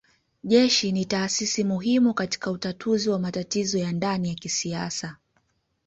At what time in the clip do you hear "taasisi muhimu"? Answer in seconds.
1.05-2.13